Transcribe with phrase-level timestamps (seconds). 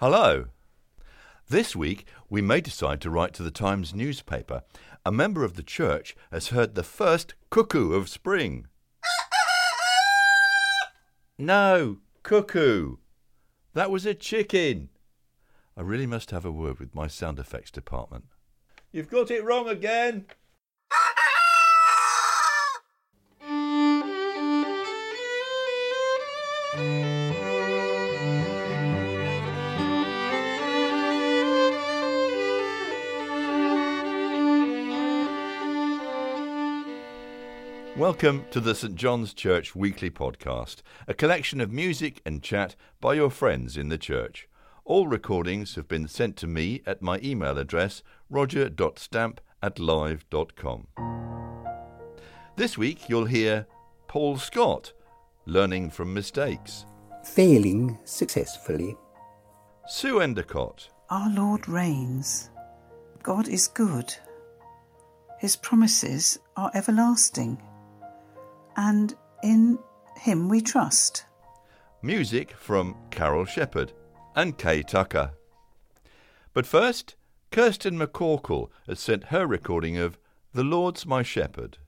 [0.00, 0.44] Hello.
[1.48, 4.62] This week, we may decide to write to the Times newspaper.
[5.04, 8.68] A member of the church has heard the first cuckoo of spring.
[11.36, 12.98] No, cuckoo.
[13.74, 14.90] That was a chicken.
[15.76, 18.26] I really must have a word with my sound effects department.
[18.92, 20.26] You've got it wrong again.
[37.98, 43.14] Welcome to the St John's Church Weekly Podcast, a collection of music and chat by
[43.14, 44.48] your friends in the church.
[44.84, 50.86] All recordings have been sent to me at my email address roger.stamp at live.com.
[52.54, 53.66] This week you'll hear
[54.06, 54.92] Paul Scott,
[55.44, 56.86] Learning from Mistakes,
[57.24, 58.96] Failing successfully.
[59.88, 62.50] Sue Endicott, Our Lord reigns.
[63.24, 64.14] God is good.
[65.40, 67.60] His promises are everlasting.
[68.80, 69.76] And in
[70.16, 71.24] Him we trust.
[72.00, 73.92] music from Carol Shepherd
[74.36, 75.32] and Kay Tucker.
[76.54, 77.16] But first,
[77.50, 80.16] Kirsten McCorkle has sent her recording of
[80.54, 81.78] The Lord's My Shepherd.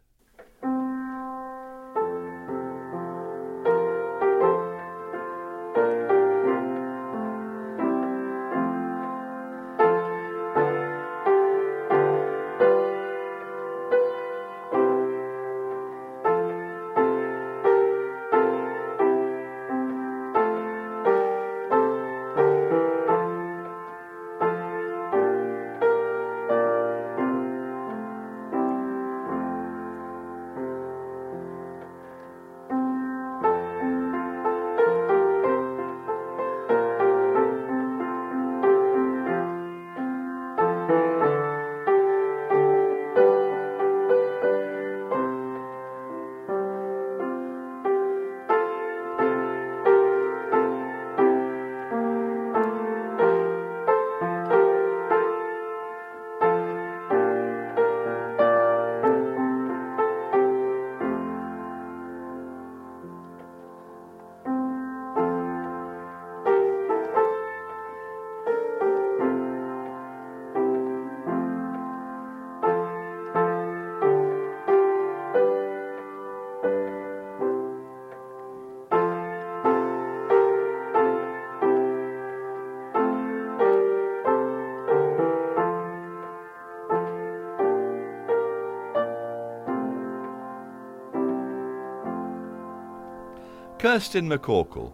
[93.80, 94.92] Kirsten McCorkle.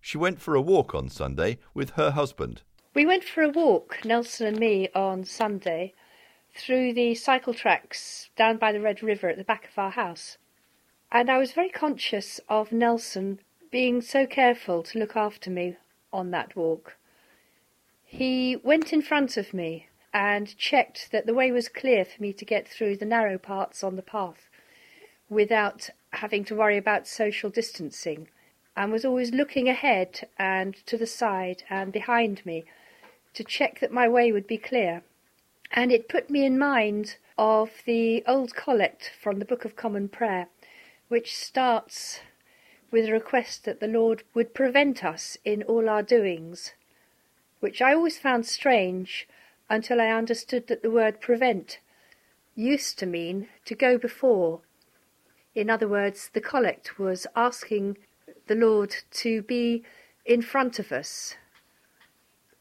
[0.00, 2.62] She went for a walk on Sunday with her husband.
[2.92, 5.94] We went for a walk, Nelson and me, on Sunday
[6.56, 10.38] through the cycle tracks down by the Red River at the back of our house.
[11.12, 13.38] And I was very conscious of Nelson
[13.70, 15.76] being so careful to look after me
[16.12, 16.96] on that walk.
[18.02, 22.32] He went in front of me and checked that the way was clear for me
[22.32, 24.48] to get through the narrow parts on the path
[25.28, 28.28] without having to worry about social distancing
[28.76, 32.64] and was always looking ahead and to the side and behind me
[33.34, 35.02] to check that my way would be clear.
[35.70, 40.08] And it put me in mind of the old collect from the Book of Common
[40.08, 40.48] Prayer,
[41.08, 42.20] which starts
[42.90, 46.74] with a request that the Lord would prevent us in all our doings,
[47.60, 49.26] which I always found strange
[49.68, 51.78] until I understood that the word prevent
[52.54, 54.60] used to mean to go before.
[55.54, 57.96] In other words, the collect was asking
[58.46, 59.84] the Lord to be
[60.24, 61.36] in front of us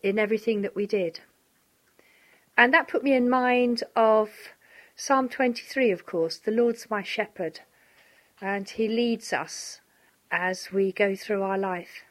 [0.02, 1.22] in everything that we did.
[2.56, 4.30] And that put me in mind of
[4.96, 7.62] Psalm 23, of course, the Lord's my shepherd,
[8.40, 9.82] and he leads us
[10.30, 12.04] as we go through our life.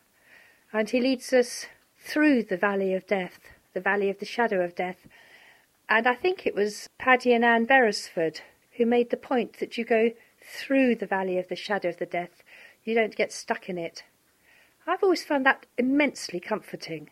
[0.72, 1.66] And he leads us
[1.99, 3.38] through the valley of death,
[3.73, 5.06] the valley of the shadow of death.
[5.88, 8.40] And I think it was Paddy and Anne Beresford
[8.76, 10.11] who made the point that you go
[10.44, 12.43] through the valley of the shadow of the death,
[12.85, 14.05] you don't get stuck in it.
[14.87, 17.11] I've always found that immensely comforting.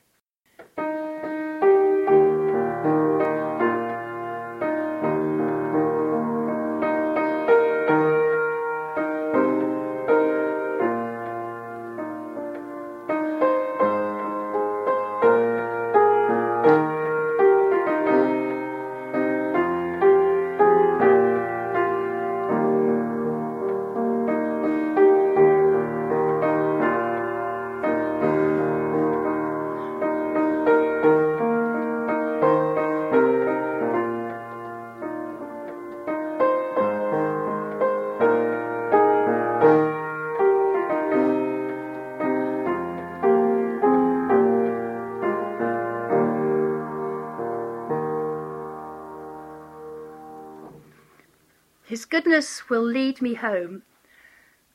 [51.90, 53.82] His goodness will lead me home.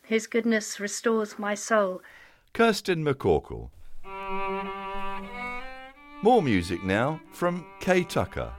[0.03, 2.01] His goodness restores my soul.
[2.51, 3.69] Kirsten McCorkle.
[6.21, 8.51] More music now from Kay Tucker.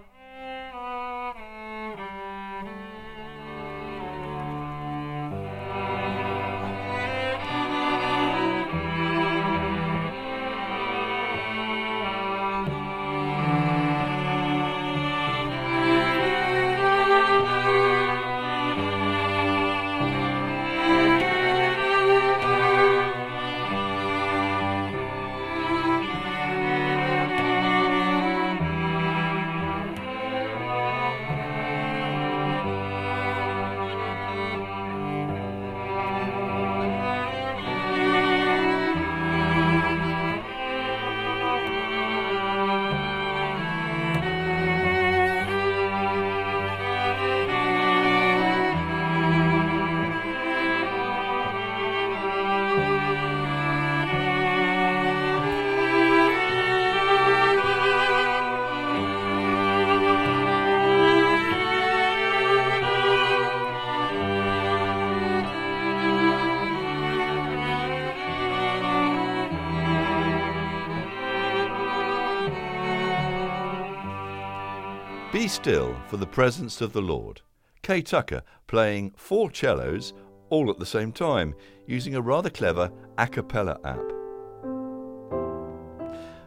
[75.37, 77.43] Be still for the presence of the Lord.
[77.83, 80.15] Kay Tucker playing four cellos
[80.49, 81.55] all at the same time
[81.87, 84.01] using a rather clever a cappella app.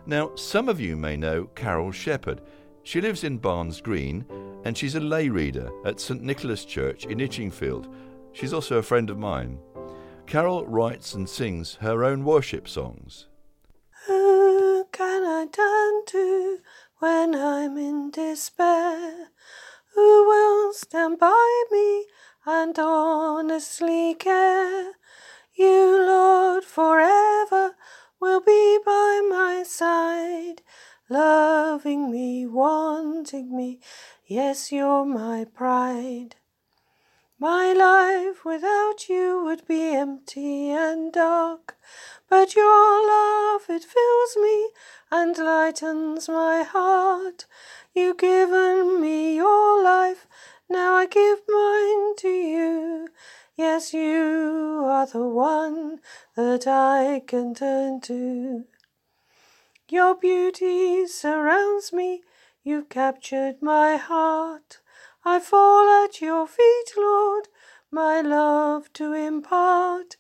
[0.08, 2.42] Now, some of you may know Carol Shepherd.
[2.82, 4.26] She lives in Barnes Green
[4.66, 7.94] and she's a lay reader at St Nicholas Church in Itchingfield.
[8.34, 9.60] She's also a friend of mine.
[10.26, 13.28] Carol writes and sings her own worship songs.
[14.08, 16.58] Who can I turn to
[17.00, 19.30] when I'm in despair?
[19.96, 22.06] Who will stand by me
[22.46, 24.94] and honestly care?
[25.54, 27.76] You, Lord, forever
[28.20, 30.62] will be by my side,
[31.10, 33.80] loving me, wanting me.
[34.26, 36.36] Yes, you're my pride.
[37.42, 41.78] My life without you would be empty and dark,
[42.28, 44.72] but your love, it fills me
[45.10, 47.46] and lightens my heart.
[47.94, 50.28] You've given me your life,
[50.70, 53.08] now I give mine to you.
[53.56, 56.02] Yes, you are the one
[56.36, 58.66] that I can turn to.
[59.88, 62.22] Your beauty surrounds me,
[62.66, 64.82] you've captured my heart.
[65.26, 67.50] I fall at your feet, Lord,
[67.92, 70.16] my love to impart.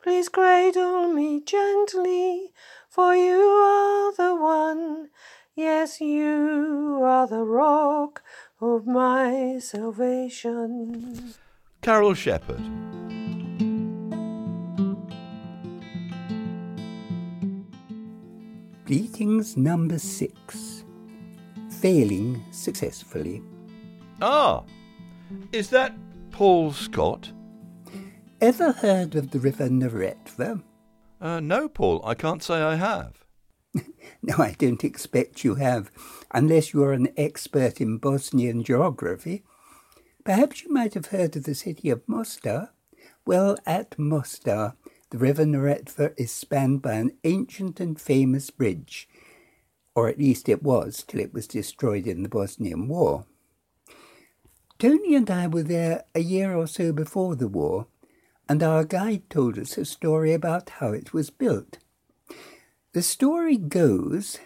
[0.00, 2.52] Please cradle me gently,
[2.88, 5.08] for you are the one.
[5.56, 8.22] Yes, you are the rock
[8.60, 11.34] of my salvation.
[11.82, 12.62] Carol Shepherd.
[18.86, 20.84] Greetings number six.
[21.80, 23.42] Failing successfully.
[24.20, 24.62] Ah,
[25.52, 25.94] is that
[26.30, 27.30] Paul Scott?
[28.40, 30.62] Ever heard of the river Neretva?
[31.20, 33.24] Uh, no, Paul, I can't say I have.
[34.22, 35.90] No, I don't expect you have,
[36.30, 39.44] unless you are an expert in Bosnian geography.
[40.24, 42.70] Perhaps you might have heard of the city of Mostar.
[43.26, 44.76] Well, at Mostar,
[45.10, 49.08] the river Neretva is spanned by an ancient and famous bridge,
[49.94, 53.26] or at least it was till it was destroyed in the Bosnian War.
[54.78, 57.86] Tony and I were there a year or so before the war,
[58.48, 61.78] and our guide told us a story about how it was built.
[62.92, 64.38] The story goes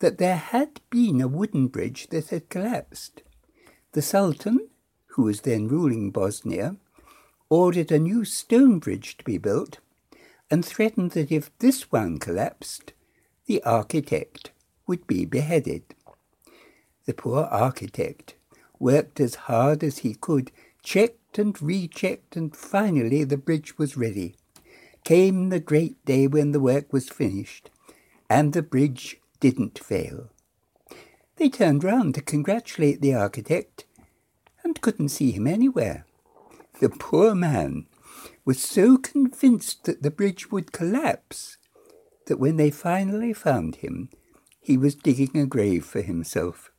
[0.00, 3.22] that there had been a wooden bridge that had collapsed.
[3.92, 4.68] The Sultan,
[5.12, 6.76] who was then ruling Bosnia,
[7.50, 9.78] ordered a new stone bridge to be built
[10.50, 12.92] and threatened that if this one collapsed,
[13.46, 14.50] the architect
[14.86, 15.82] would be beheaded.
[17.06, 18.34] The poor architect
[18.80, 20.50] worked as hard as he could,
[20.82, 24.36] checked and rechecked, and finally the bridge was ready.
[25.04, 27.70] Came the great day when the work was finished,
[28.28, 30.30] and the bridge didn't fail.
[31.36, 33.84] They turned round to congratulate the architect
[34.64, 36.04] and couldn't see him anywhere.
[36.80, 37.86] The poor man
[38.44, 41.56] was so convinced that the bridge would collapse
[42.26, 44.10] that when they finally found him,
[44.60, 46.70] he was digging a grave for himself.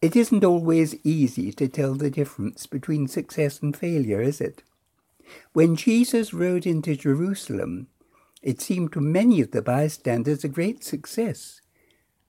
[0.00, 4.62] It isn't always easy to tell the difference between success and failure, is it?
[5.52, 7.88] When Jesus rode into Jerusalem,
[8.40, 11.60] it seemed to many of the bystanders a great success,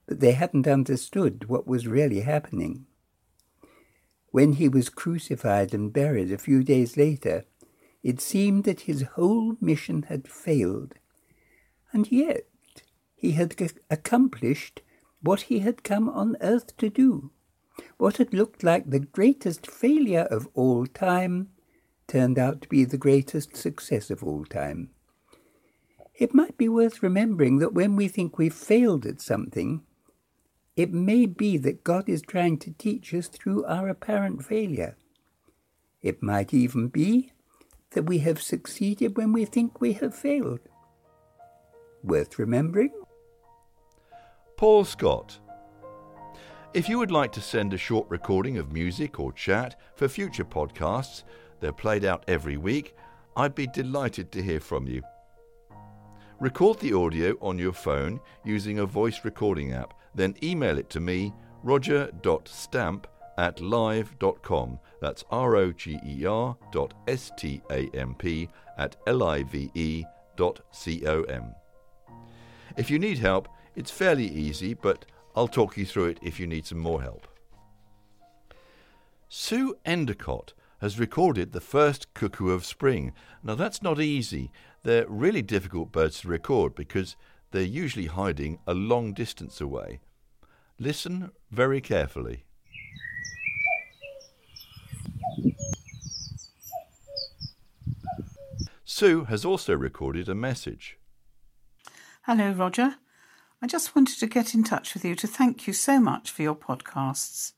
[0.06, 2.86] but they hadn't understood what was really happening.
[4.32, 7.44] When he was crucified and buried a few days later,
[8.02, 10.94] it seemed that his whole mission had failed.
[11.92, 12.46] And yet
[13.14, 13.54] he had
[13.88, 14.82] accomplished
[15.22, 17.30] what he had come on earth to do.
[17.98, 21.48] What had looked like the greatest failure of all time
[22.08, 24.90] turned out to be the greatest success of all time.
[26.14, 29.82] It might be worth remembering that when we think we've failed at something,
[30.76, 34.96] it may be that God is trying to teach us through our apparent failure.
[36.02, 37.32] It might even be
[37.90, 40.60] that we have succeeded when we think we have failed.
[42.02, 42.92] Worth remembering?
[44.56, 45.38] Paul Scott.
[46.72, 50.44] If you would like to send a short recording of music or chat for future
[50.44, 51.24] podcasts,
[51.58, 52.94] they're played out every week,
[53.36, 55.02] I'd be delighted to hear from you.
[56.38, 61.00] Record the audio on your phone using a voice recording app, then email it to
[61.00, 61.34] me,
[61.64, 64.78] roger.stamp at live.com.
[65.00, 68.48] That's R O G E R dot S T A M P
[68.78, 70.04] at L I V E
[70.36, 71.52] dot C O M.
[72.76, 75.04] If you need help, it's fairly easy, but
[75.36, 77.26] I'll talk you through it if you need some more help.
[79.28, 83.12] Sue Endicott has recorded the first cuckoo of spring.
[83.42, 84.50] Now, that's not easy.
[84.82, 87.16] They're really difficult birds to record because
[87.52, 90.00] they're usually hiding a long distance away.
[90.78, 92.44] Listen very carefully.
[98.84, 100.98] Sue has also recorded a message.
[102.22, 102.96] Hello, Roger.
[103.62, 106.40] I just wanted to get in touch with you to thank you so much for
[106.40, 107.52] your podcasts.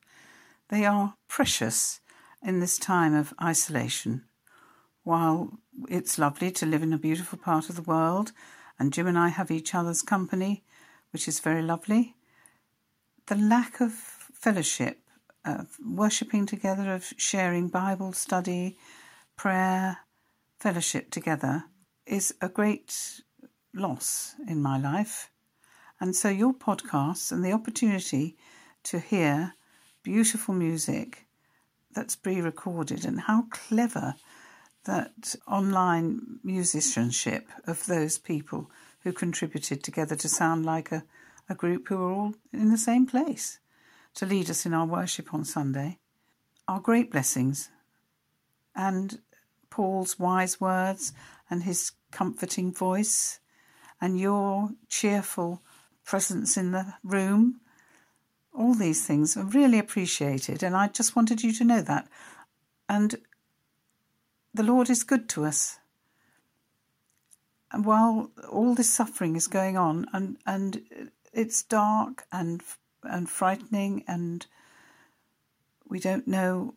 [0.69, 2.01] They are precious
[2.43, 4.25] in this time of isolation.
[5.05, 8.33] While it's lovely to live in a beautiful part of the world,
[8.81, 10.65] and Jim and I have each other's company,
[11.13, 12.17] which is very lovely,
[13.27, 14.99] the lack of fellowship,
[15.45, 18.77] of worshipping together, of sharing Bible study,
[19.37, 19.99] prayer,
[20.59, 21.67] fellowship together,
[22.07, 23.23] is a great
[23.73, 25.32] loss in my life.
[26.03, 28.37] And so, your podcasts and the opportunity
[28.83, 29.55] to hear
[30.03, 31.29] beautiful music
[31.95, 34.17] that's pre recorded, and how clever
[34.83, 38.69] that online musicianship of those people
[39.05, 41.05] who contributed together to sound like a,
[41.49, 43.61] a group who were all in the same place
[44.15, 46.01] to lead us in our worship on Sunday
[46.67, 47.71] are great blessings.
[48.75, 49.21] And
[49.71, 51.13] Paul's wise words
[51.49, 53.39] and his comforting voice
[54.01, 55.63] and your cheerful
[56.05, 57.61] presence in the room.
[58.55, 62.09] All these things are really appreciated, and I just wanted you to know that.
[62.89, 63.17] And
[64.53, 65.79] the Lord is good to us.
[67.71, 72.63] And while all this suffering is going on, and, and it's dark and
[73.05, 74.47] and frightening, and
[75.89, 76.75] we don't know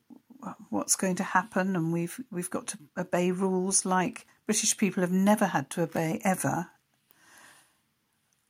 [0.70, 5.12] what's going to happen, and we've we've got to obey rules like British people have
[5.12, 6.70] never had to obey ever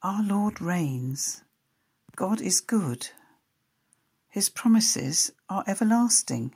[0.06, 1.42] our Lord reigns.
[2.16, 3.10] God is good.
[4.30, 6.54] His promises are everlasting.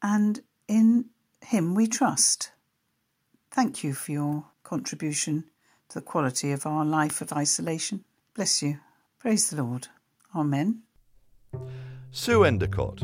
[0.00, 1.06] And in
[1.42, 2.52] Him we trust.
[3.50, 5.46] Thank you for your contribution
[5.88, 8.04] to the quality of our life of isolation.
[8.34, 8.78] Bless you.
[9.18, 9.88] Praise the Lord.
[10.32, 10.82] Amen.
[12.12, 13.02] Sue Endicott.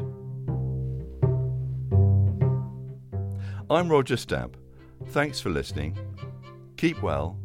[3.68, 4.56] I'm Roger Stamp.
[5.08, 5.98] Thanks for listening.
[6.76, 7.36] Keep well